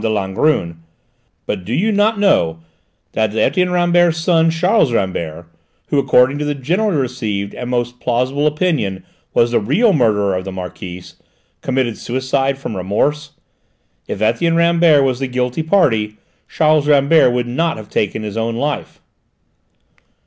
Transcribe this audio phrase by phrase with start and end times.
[0.01, 0.77] de Langrune;
[1.45, 2.59] but do you not know
[3.11, 5.45] that Etienne Rambert's son, Charles Rambert,
[5.89, 10.43] who, according to the generally received, and most plausible, opinion was the real murderer of
[10.43, 11.17] the Marquise,
[11.61, 13.33] committed suicide from remorse?
[14.07, 16.17] If Etienne Rambert was the guilty party,
[16.49, 19.01] Charles Rambert would not have taken his own life."